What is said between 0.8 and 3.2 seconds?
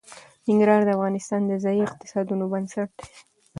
د افغانستان د ځایي اقتصادونو بنسټ دی.